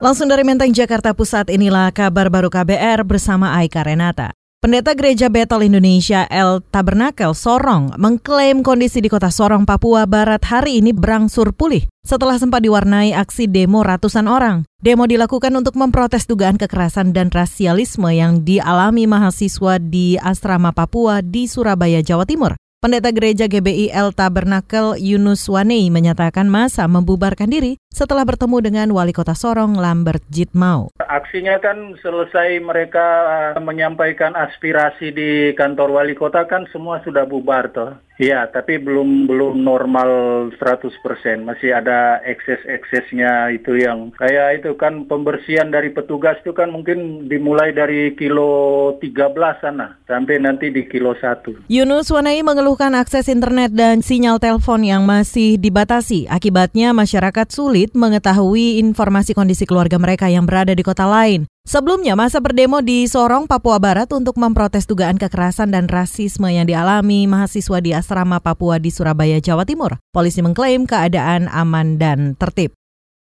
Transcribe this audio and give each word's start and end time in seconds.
Langsung 0.00 0.32
dari 0.32 0.40
Menteng, 0.48 0.72
Jakarta 0.72 1.12
Pusat, 1.12 1.52
inilah 1.52 1.92
kabar 1.92 2.32
baru 2.32 2.48
KBR 2.48 3.04
bersama 3.04 3.52
Aika 3.60 3.84
Renata. 3.84 4.32
Pendeta 4.64 4.96
Gereja 4.96 5.28
Betel 5.28 5.68
Indonesia 5.68 6.24
El 6.32 6.64
Tabernakel 6.72 7.36
Sorong 7.36 7.92
mengklaim 8.00 8.64
kondisi 8.64 9.04
di 9.04 9.12
kota 9.12 9.28
Sorong, 9.28 9.68
Papua 9.68 10.08
Barat 10.08 10.40
hari 10.48 10.80
ini 10.80 10.96
berangsur 10.96 11.52
pulih 11.52 11.84
setelah 12.00 12.40
sempat 12.40 12.64
diwarnai 12.64 13.12
aksi 13.12 13.44
demo 13.44 13.84
ratusan 13.84 14.24
orang. 14.24 14.64
Demo 14.80 15.04
dilakukan 15.04 15.52
untuk 15.52 15.76
memprotes 15.76 16.24
dugaan 16.24 16.56
kekerasan 16.56 17.12
dan 17.12 17.28
rasialisme 17.28 18.08
yang 18.08 18.40
dialami 18.40 19.04
mahasiswa 19.04 19.76
di 19.76 20.16
asrama 20.16 20.72
Papua 20.72 21.20
di 21.20 21.44
Surabaya, 21.44 22.00
Jawa 22.00 22.24
Timur. 22.24 22.56
Pendeta 22.80 23.12
Gereja 23.12 23.44
GBI 23.44 23.92
El 23.92 24.16
Tabernakel 24.16 24.96
Yunus 24.96 25.44
Wanei 25.52 25.92
menyatakan 25.92 26.48
masa 26.48 26.88
membubarkan 26.88 27.52
diri 27.52 27.76
setelah 27.90 28.22
bertemu 28.22 28.56
dengan 28.62 28.88
Wali 28.94 29.10
Kota 29.10 29.34
Sorong 29.34 29.74
Lambert 29.74 30.22
Jitmau. 30.30 30.94
Aksinya 31.02 31.58
kan 31.58 31.98
selesai 31.98 32.62
mereka 32.62 33.06
eh, 33.54 33.60
menyampaikan 33.60 34.38
aspirasi 34.38 35.10
di 35.10 35.30
kantor 35.58 35.98
Wali 35.98 36.14
Kota 36.14 36.46
kan 36.46 36.70
semua 36.70 37.02
sudah 37.02 37.26
bubar 37.26 37.74
toh. 37.74 37.98
Iya, 38.20 38.52
tapi 38.52 38.76
belum 38.76 39.24
belum 39.24 39.64
normal 39.64 40.10
100%. 40.60 40.92
Masih 41.40 41.72
ada 41.72 42.20
ekses-eksesnya 42.20 43.48
itu 43.56 43.80
yang 43.80 44.12
kayak 44.12 44.60
itu 44.60 44.76
kan 44.76 45.08
pembersihan 45.08 45.72
dari 45.72 45.88
petugas 45.88 46.36
itu 46.44 46.52
kan 46.52 46.68
mungkin 46.68 47.32
dimulai 47.32 47.72
dari 47.72 48.12
kilo 48.20 48.92
13 49.00 49.64
sana 49.64 49.96
sampai 50.04 50.36
nanti 50.36 50.68
di 50.68 50.84
kilo 50.84 51.16
1. 51.16 51.64
Yunus 51.72 52.12
Wanai 52.12 52.44
mengeluhkan 52.44 52.92
akses 52.92 53.32
internet 53.32 53.72
dan 53.72 54.04
sinyal 54.04 54.36
telepon 54.36 54.84
yang 54.84 55.08
masih 55.08 55.56
dibatasi. 55.56 56.28
Akibatnya 56.28 56.92
masyarakat 56.92 57.48
sulit 57.48 57.79
mengetahui 57.92 58.82
informasi 58.82 59.32
kondisi 59.32 59.64
keluarga 59.64 59.96
mereka 59.96 60.28
yang 60.28 60.44
berada 60.44 60.76
di 60.76 60.84
kota 60.84 61.08
lain. 61.08 61.48
Sebelumnya, 61.64 62.18
masa 62.18 62.42
berdemo 62.42 62.80
di 62.80 63.04
Sorong, 63.04 63.46
Papua 63.46 63.78
Barat 63.78 64.10
untuk 64.16 64.40
memprotes 64.40 64.88
dugaan 64.88 65.20
kekerasan 65.20 65.70
dan 65.70 65.86
rasisme 65.86 66.48
yang 66.48 66.64
dialami 66.64 67.28
mahasiswa 67.28 67.78
di 67.84 67.92
asrama 67.92 68.40
Papua 68.40 68.80
di 68.80 68.88
Surabaya, 68.88 69.38
Jawa 69.38 69.68
Timur. 69.68 70.00
Polisi 70.10 70.40
mengklaim 70.40 70.88
keadaan 70.88 71.52
aman 71.52 72.00
dan 72.00 72.34
tertib. 72.34 72.79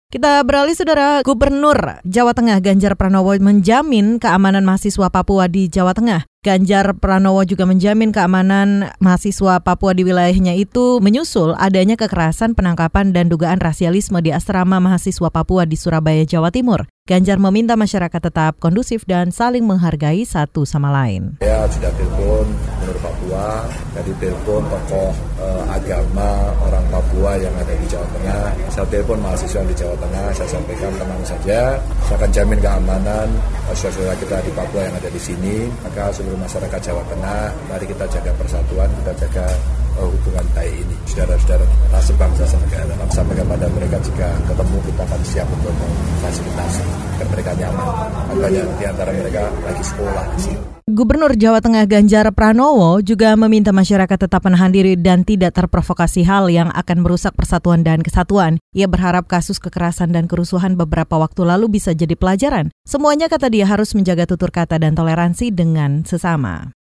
Kita 0.08 0.40
beralih 0.48 0.72
saudara 0.72 1.20
Gubernur 1.20 2.00
Jawa 2.08 2.32
Tengah 2.32 2.64
Ganjar 2.64 2.96
Pranowo 2.96 3.36
menjamin 3.44 4.24
keamanan 4.24 4.64
mahasiswa 4.64 5.12
Papua 5.12 5.52
di 5.52 5.68
Jawa 5.68 5.92
Tengah. 5.92 6.24
Ganjar 6.48 6.96
Pranowo 6.96 7.44
juga 7.44 7.68
menjamin 7.68 8.16
keamanan 8.16 8.88
mahasiswa 9.04 9.60
Papua 9.60 9.92
di 9.92 10.08
wilayahnya 10.08 10.56
itu 10.56 11.04
menyusul 11.04 11.60
adanya 11.60 12.00
kekerasan, 12.00 12.56
penangkapan, 12.56 13.12
dan 13.12 13.28
dugaan 13.28 13.60
rasialisme 13.60 14.24
di 14.24 14.32
asrama 14.32 14.80
mahasiswa 14.80 15.28
Papua 15.28 15.68
di 15.68 15.76
Surabaya, 15.76 16.24
Jawa 16.24 16.56
Timur. 16.56 16.88
Ganjar 17.08 17.40
meminta 17.40 17.80
masyarakat 17.80 18.20
tetap 18.20 18.60
kondusif 18.60 19.08
dan 19.08 19.32
saling 19.32 19.64
menghargai 19.64 20.28
satu 20.28 20.68
sama 20.68 20.92
lain. 20.92 21.40
Ya 21.40 21.64
sudah 21.72 21.88
telepon 21.96 22.44
Gubernur 22.52 23.00
Papua, 23.00 23.48
tadi 23.96 24.12
telepon 24.20 24.60
tokoh 24.68 25.16
eh, 25.40 25.64
agama 25.72 26.52
orang 26.68 26.84
Papua 26.92 27.40
yang 27.40 27.56
ada 27.56 27.72
di 27.80 27.88
Jawa 27.88 28.04
Tengah. 28.12 28.46
Saya 28.76 28.86
telepon 28.92 29.24
mahasiswa 29.24 29.64
di 29.64 29.76
Jawa 29.80 29.96
Tengah, 30.04 30.28
saya 30.36 30.50
sampaikan 30.52 30.92
tenang 31.00 31.24
saja, 31.24 31.80
saya 31.80 32.16
akan 32.20 32.30
jamin 32.36 32.60
keamanan 32.60 33.28
saudara 33.72 34.12
kita 34.20 34.44
di 34.44 34.52
Papua 34.52 34.82
yang 34.84 34.96
ada 35.00 35.08
di 35.08 35.22
sini. 35.24 35.72
Maka 35.88 36.12
seluruh 36.12 36.40
masyarakat 36.44 36.80
Jawa 36.92 37.04
Tengah, 37.08 37.44
mari 37.72 37.86
kita 37.88 38.04
jaga 38.12 38.32
persatuan, 38.36 38.92
kita 39.00 39.12
jaga 39.24 39.48
uh, 39.96 40.12
hubungan 40.12 40.46
baik 40.52 40.76
ini. 40.76 40.96
Saudara-saudara 41.08 41.64
kita 41.64 41.87
sebangsa 42.08 42.48
senegara, 42.48 42.96
sampaikan 43.12 43.44
kepada 43.44 43.68
mereka 43.76 43.98
jika 44.00 44.28
ketemu 44.48 44.78
kita 44.88 45.02
akan 45.04 45.22
siap 45.28 45.48
untuk 45.52 45.74
memfasilitasi 45.76 46.84
agar 47.20 47.28
mereka 47.36 47.52
nyaman. 47.60 47.86
Banyak 48.32 48.66
di 48.80 48.86
antara 48.88 49.12
mereka 49.12 49.42
lagi 49.68 49.84
sekolah 49.84 50.26
di 50.32 50.40
sini. 50.40 50.60
Gubernur 50.88 51.36
Jawa 51.36 51.60
Tengah 51.60 51.84
Ganjar 51.84 52.32
Pranowo 52.32 53.04
juga 53.04 53.36
meminta 53.36 53.76
masyarakat 53.76 54.24
tetap 54.24 54.40
menahan 54.48 54.72
diri 54.72 54.96
dan 54.96 55.28
tidak 55.28 55.52
terprovokasi 55.60 56.24
hal 56.24 56.48
yang 56.48 56.72
akan 56.72 57.04
merusak 57.04 57.36
persatuan 57.36 57.84
dan 57.84 58.00
kesatuan. 58.00 58.56
Ia 58.72 58.88
berharap 58.88 59.28
kasus 59.28 59.60
kekerasan 59.60 60.16
dan 60.16 60.32
kerusuhan 60.32 60.80
beberapa 60.80 61.20
waktu 61.20 61.44
lalu 61.44 61.76
bisa 61.76 61.92
jadi 61.92 62.16
pelajaran. 62.16 62.72
Semuanya 62.88 63.28
kata 63.28 63.52
dia 63.52 63.68
harus 63.68 63.92
menjaga 64.00 64.32
tutur 64.32 64.48
kata 64.48 64.80
dan 64.80 64.96
toleransi 64.96 65.52
dengan 65.52 66.08
sesama. 66.08 66.77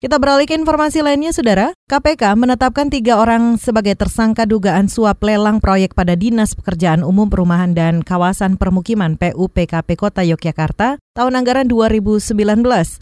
Kita 0.00 0.16
beralih 0.16 0.48
ke 0.48 0.56
informasi 0.56 1.04
lainnya, 1.04 1.28
Saudara. 1.28 1.76
KPK 1.84 2.32
menetapkan 2.32 2.88
tiga 2.88 3.20
orang 3.20 3.60
sebagai 3.60 3.92
tersangka 3.92 4.48
dugaan 4.48 4.88
suap 4.88 5.20
lelang 5.20 5.60
proyek 5.60 5.92
pada 5.92 6.16
Dinas 6.16 6.56
Pekerjaan 6.56 7.04
Umum 7.04 7.28
Perumahan 7.28 7.76
dan 7.76 8.00
Kawasan 8.00 8.56
Permukiman 8.56 9.20
PUPKP 9.20 10.00
Kota 10.00 10.24
Yogyakarta 10.24 10.96
tahun 11.14 11.42
anggaran 11.42 11.66
2019. 11.66 12.34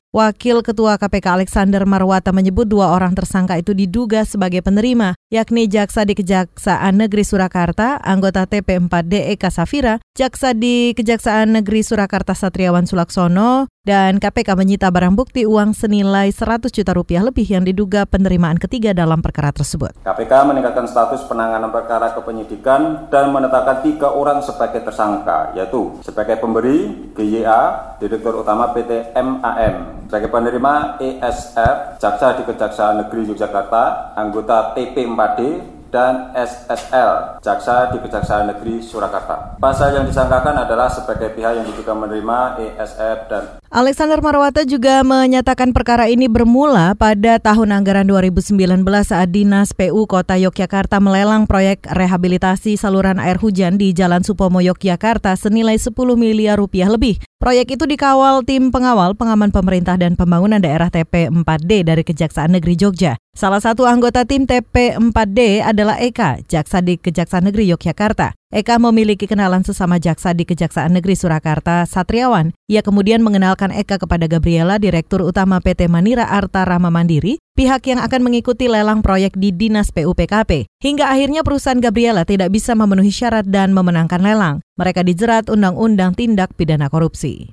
Wakil 0.08 0.64
Ketua 0.64 0.96
KPK 0.96 1.36
Alexander 1.36 1.84
Marwata 1.84 2.32
menyebut 2.32 2.64
dua 2.64 2.96
orang 2.96 3.12
tersangka 3.12 3.60
itu 3.60 3.76
diduga 3.76 4.24
sebagai 4.24 4.64
penerima, 4.64 5.12
yakni 5.28 5.68
Jaksa 5.68 6.08
di 6.08 6.16
Kejaksaan 6.16 6.96
Negeri 6.96 7.28
Surakarta, 7.28 8.00
anggota 8.00 8.48
TP4D 8.48 9.36
Eka 9.36 9.52
Safira, 9.52 10.00
Jaksa 10.16 10.56
di 10.56 10.96
Kejaksaan 10.96 11.52
Negeri 11.52 11.84
Surakarta 11.84 12.32
Satriawan 12.32 12.88
Sulaksono, 12.88 13.68
dan 13.84 14.16
KPK 14.16 14.52
menyita 14.56 14.88
barang 14.88 15.16
bukti 15.16 15.44
uang 15.48 15.76
senilai 15.76 16.32
100 16.32 16.72
juta 16.72 16.92
rupiah 16.96 17.24
lebih 17.24 17.44
yang 17.44 17.64
diduga 17.64 18.08
penerimaan 18.08 18.56
ketiga 18.56 18.96
dalam 18.96 19.20
perkara 19.24 19.52
tersebut. 19.52 19.92
KPK 20.08 20.32
meningkatkan 20.48 20.88
status 20.88 21.24
penanganan 21.24 21.68
perkara 21.68 22.16
kepenyidikan 22.16 23.12
dan 23.12 23.28
menetapkan 23.32 23.84
tiga 23.84 24.12
orang 24.12 24.40
sebagai 24.40 24.84
tersangka, 24.84 25.52
yaitu 25.52 26.00
sebagai 26.00 26.36
pemberi 26.40 27.12
GYA, 27.12 27.96
Direktur 27.98 28.40
Utama 28.42 28.70
PT 28.70 29.10
MAM, 29.18 30.06
sebagai 30.06 30.30
penerima 30.30 31.02
ESR, 31.02 31.98
Jaksa 31.98 32.38
di 32.38 32.42
Kejaksaan 32.46 33.02
Negeri 33.02 33.26
Yogyakarta, 33.34 34.14
anggota 34.14 34.72
TP4D, 34.78 35.40
dan 35.88 36.30
SSL, 36.36 37.40
Jaksa 37.40 37.90
di 37.90 37.98
Kejaksaan 37.98 38.54
Negeri 38.54 38.84
Surakarta. 38.84 39.56
Pasal 39.58 39.96
yang 39.96 40.06
disangkakan 40.06 40.62
adalah 40.68 40.86
sebagai 40.92 41.32
pihak 41.32 41.58
yang 41.58 41.66
diduga 41.66 41.96
menerima 41.96 42.60
ESR 42.60 43.16
dan 43.26 43.42
Alexander 43.68 44.16
Marwata 44.24 44.64
juga 44.64 45.04
menyatakan 45.04 45.76
perkara 45.76 46.08
ini 46.08 46.24
bermula 46.24 46.96
pada 46.96 47.36
tahun 47.36 47.76
anggaran 47.76 48.08
2019 48.08 48.56
saat 49.04 49.28
Dinas 49.28 49.76
PU 49.76 50.08
Kota 50.08 50.40
Yogyakarta 50.40 50.96
melelang 51.04 51.44
proyek 51.44 51.84
rehabilitasi 51.84 52.80
saluran 52.80 53.20
air 53.20 53.36
hujan 53.36 53.76
di 53.76 53.92
Jalan 53.92 54.24
Supomo 54.24 54.64
Yogyakarta 54.64 55.36
senilai 55.36 55.76
10 55.76 55.92
miliar 56.16 56.56
rupiah 56.56 56.88
lebih. 56.88 57.20
Proyek 57.36 57.76
itu 57.76 57.84
dikawal 57.84 58.40
tim 58.48 58.72
pengawal 58.72 59.12
pengaman 59.12 59.52
pemerintah 59.52 60.00
dan 60.00 60.16
pembangunan 60.16 60.64
daerah 60.64 60.88
TP4D 60.88 61.84
dari 61.84 62.02
Kejaksaan 62.08 62.56
Negeri 62.56 62.72
Jogja. 62.72 63.20
Salah 63.36 63.60
satu 63.60 63.84
anggota 63.84 64.24
tim 64.24 64.48
TP4D 64.48 65.60
adalah 65.60 66.00
Eka, 66.00 66.40
jaksa 66.48 66.80
di 66.80 66.96
Kejaksaan 66.96 67.52
Negeri 67.52 67.68
Yogyakarta. 67.68 68.37
Eka 68.48 68.80
memiliki 68.80 69.28
kenalan 69.28 69.60
sesama 69.60 70.00
jaksa 70.00 70.32
di 70.32 70.48
Kejaksaan 70.48 70.96
Negeri 70.96 71.12
Surakarta, 71.12 71.84
Satriawan. 71.84 72.56
Ia 72.64 72.80
kemudian 72.80 73.20
mengenalkan 73.20 73.68
Eka 73.68 74.00
kepada 74.00 74.24
Gabriela, 74.24 74.80
Direktur 74.80 75.20
Utama 75.20 75.60
PT 75.60 75.84
Manira 75.84 76.24
Arta 76.24 76.64
Rama 76.64 76.88
Mandiri, 76.88 77.36
pihak 77.52 77.84
yang 77.92 78.00
akan 78.00 78.24
mengikuti 78.24 78.64
lelang 78.64 79.04
proyek 79.04 79.36
di 79.36 79.52
Dinas 79.52 79.92
PUPKP. 79.92 80.64
Hingga 80.80 81.12
akhirnya 81.12 81.44
perusahaan 81.44 81.76
Gabriela 81.76 82.24
tidak 82.24 82.48
bisa 82.48 82.72
memenuhi 82.72 83.12
syarat 83.12 83.44
dan 83.44 83.76
memenangkan 83.76 84.24
lelang. 84.24 84.64
Mereka 84.80 85.04
dijerat 85.04 85.52
Undang-Undang 85.52 86.16
Tindak 86.16 86.56
Pidana 86.56 86.88
Korupsi. 86.88 87.52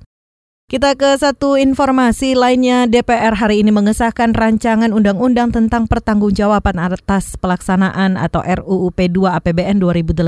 Kita 0.66 0.98
ke 0.98 1.14
satu 1.14 1.62
informasi 1.62 2.34
lainnya, 2.34 2.90
DPR 2.90 3.38
hari 3.38 3.62
ini 3.62 3.70
mengesahkan 3.70 4.34
rancangan 4.34 4.98
undang-undang 4.98 5.53
tentang 5.53 5.86
pertanggungjawaban 5.86 6.81
atas 6.81 7.38
pelaksanaan 7.38 8.18
atau 8.18 8.42
RUU 8.42 8.90
P2 8.90 9.30
APBN 9.30 9.78
2018. 9.78 10.25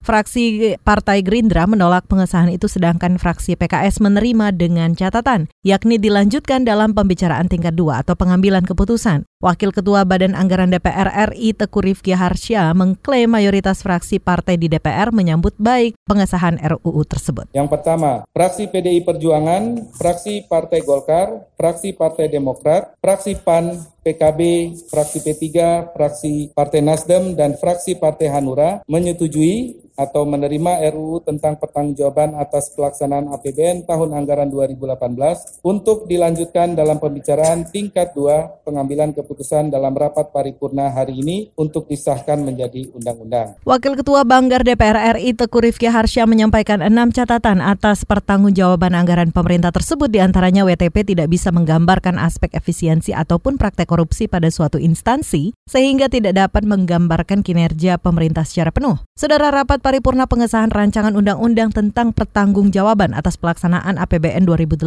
Fraksi 0.00 0.80
Partai 0.80 1.20
Gerindra 1.20 1.68
menolak 1.68 2.08
pengesahan 2.08 2.48
itu 2.56 2.72
sedangkan 2.72 3.20
fraksi 3.20 3.52
PKS 3.52 4.00
menerima 4.00 4.56
dengan 4.56 4.96
catatan, 4.96 5.52
yakni 5.60 6.00
dilanjutkan 6.00 6.64
dalam 6.64 6.96
pembicaraan 6.96 7.44
tingkat 7.52 7.76
2 7.76 8.00
atau 8.00 8.16
pengambilan 8.16 8.64
keputusan. 8.64 9.28
Wakil 9.36 9.68
Ketua 9.68 10.08
Badan 10.08 10.32
Anggaran 10.32 10.72
DPR 10.72 11.12
RI 11.28 11.52
Teku 11.52 11.84
Rifki 11.84 12.16
Harsya 12.16 12.72
mengklaim 12.72 13.28
mayoritas 13.28 13.84
fraksi 13.84 14.16
partai 14.16 14.56
di 14.56 14.64
DPR 14.64 15.12
menyambut 15.12 15.52
baik 15.60 15.92
pengesahan 16.08 16.56
RUU 16.56 17.04
tersebut. 17.04 17.44
Yang 17.52 17.68
pertama, 17.68 18.24
fraksi 18.32 18.64
PDI 18.72 19.04
Perjuangan, 19.04 19.92
fraksi 19.92 20.48
Partai 20.48 20.80
Golkar, 20.80 21.52
fraksi 21.52 21.92
Partai 21.92 22.32
Demokrat, 22.32 22.96
fraksi 22.96 23.36
PAN, 23.36 23.76
PKB, 24.00 24.72
fraksi 24.88 25.20
P3, 25.20 25.44
fraksi 25.92 26.32
Partai 26.56 26.80
Nasdem, 26.80 27.36
dan 27.36 27.60
fraksi 27.60 28.00
Partai 28.00 28.32
Hanura 28.32 28.80
menyetujui 28.88 29.84
atau 29.96 30.28
menerima 30.28 30.92
RUU 30.92 31.24
tentang 31.24 31.56
pertanggungjawaban 31.56 32.36
atas 32.36 32.70
pelaksanaan 32.76 33.32
APBN 33.32 33.88
tahun 33.88 34.12
anggaran 34.12 34.52
2018 34.52 35.64
untuk 35.64 36.04
dilanjutkan 36.04 36.76
dalam 36.76 37.00
pembicaraan 37.00 37.66
tingkat 37.72 38.12
2 38.12 38.62
pengambilan 38.68 39.16
keputusan 39.16 39.72
dalam 39.72 39.96
rapat 39.96 40.30
paripurna 40.30 40.92
hari 40.92 41.24
ini 41.24 41.36
untuk 41.56 41.88
disahkan 41.88 42.44
menjadi 42.44 42.92
undang-undang. 42.92 43.56
Wakil 43.64 43.96
Ketua 43.96 44.28
Banggar 44.28 44.62
DPR 44.62 45.16
RI 45.16 45.32
Teku 45.32 45.64
Rifki 45.64 45.88
Harsya 45.88 46.28
menyampaikan 46.28 46.84
enam 46.84 47.08
catatan 47.08 47.64
atas 47.64 48.04
pertanggungjawaban 48.04 48.92
anggaran 48.92 49.32
pemerintah 49.32 49.72
tersebut 49.72 50.12
di 50.12 50.20
antaranya 50.20 50.68
WTP 50.68 51.16
tidak 51.16 51.32
bisa 51.32 51.48
menggambarkan 51.48 52.20
aspek 52.20 52.52
efisiensi 52.52 53.16
ataupun 53.16 53.56
praktek 53.56 53.88
korupsi 53.88 54.28
pada 54.28 54.52
suatu 54.52 54.76
instansi 54.76 55.56
sehingga 55.64 56.12
tidak 56.12 56.36
dapat 56.36 56.68
menggambarkan 56.68 57.40
kinerja 57.40 57.96
pemerintah 57.96 58.44
secara 58.44 58.68
penuh. 58.68 59.00
Saudara 59.16 59.48
rapat 59.48 59.80
paripurna 59.86 60.26
pengesahan 60.26 60.74
rancangan 60.74 61.14
undang-undang 61.14 61.70
tentang 61.70 62.10
pertanggungjawaban 62.10 63.14
atas 63.14 63.38
pelaksanaan 63.38 64.02
APBN 64.02 64.42
2018 64.42 64.82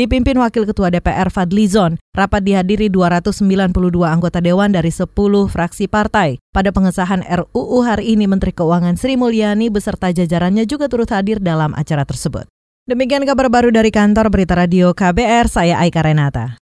dipimpin 0.00 0.40
Wakil 0.40 0.64
Ketua 0.64 0.88
DPR 0.88 1.28
Fadli 1.28 1.68
Zon. 1.68 2.00
Rapat 2.16 2.40
dihadiri 2.40 2.88
292 2.88 3.68
anggota 4.08 4.40
dewan 4.40 4.72
dari 4.72 4.88
10 4.88 5.12
fraksi 5.52 5.84
partai. 5.92 6.40
Pada 6.56 6.72
pengesahan 6.72 7.20
RUU 7.20 7.84
hari 7.84 8.16
ini 8.16 8.24
Menteri 8.24 8.56
Keuangan 8.56 8.96
Sri 8.96 9.20
Mulyani 9.20 9.68
beserta 9.68 10.08
jajarannya 10.08 10.64
juga 10.64 10.88
turut 10.88 11.12
hadir 11.12 11.44
dalam 11.44 11.76
acara 11.76 12.08
tersebut. 12.08 12.48
Demikian 12.88 13.28
kabar 13.28 13.52
baru 13.52 13.68
dari 13.68 13.92
kantor 13.92 14.32
Berita 14.32 14.56
Radio 14.56 14.96
KBR, 14.96 15.52
saya 15.52 15.84
Aika 15.84 16.00
Renata. 16.00 16.63